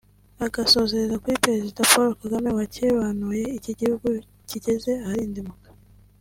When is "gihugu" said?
3.79-4.07